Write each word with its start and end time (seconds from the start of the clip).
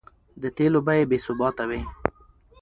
د 0.41 0.43
تېلو 0.57 0.79
بیې 0.87 1.03
بې 1.09 1.17
ثباته 1.25 1.63
وې؛ 1.69 1.81